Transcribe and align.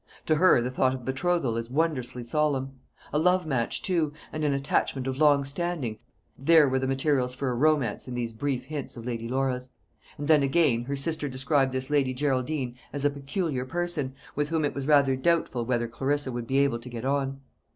To 0.25 0.37
her 0.37 0.63
the 0.63 0.71
thought 0.71 0.95
of 0.95 1.05
betrothal 1.05 1.57
is 1.57 1.69
wondrously 1.69 2.23
solemn. 2.23 2.79
A 3.13 3.19
love 3.19 3.45
match 3.45 3.83
too, 3.83 4.13
and 4.33 4.43
an 4.43 4.51
attachment 4.51 5.05
of 5.05 5.19
long 5.19 5.43
standing 5.43 5.99
there 6.39 6.67
were 6.67 6.79
the 6.79 6.87
materials 6.87 7.35
for 7.35 7.49
a 7.49 7.53
romance 7.53 8.07
in 8.07 8.15
these 8.15 8.33
brief 8.33 8.63
hints 8.63 8.97
of 8.97 9.05
Lady 9.05 9.29
Laura's. 9.29 9.69
And 10.17 10.27
then, 10.27 10.41
again, 10.41 10.85
her 10.85 10.95
sister 10.95 11.29
described 11.29 11.71
this 11.71 11.91
Lady 11.91 12.15
Geraldine 12.15 12.77
as 12.91 13.05
a 13.05 13.11
peculiar 13.11 13.63
person, 13.63 14.15
with 14.35 14.49
whom 14.49 14.65
it 14.65 14.73
was 14.73 14.87
rather 14.87 15.15
doubtful 15.15 15.65
whether 15.65 15.87
Clarissa 15.87 16.31
would 16.31 16.47
be 16.47 16.57
able 16.57 16.79
to 16.79 16.89
get 16.89 17.05
on. 17.05 17.41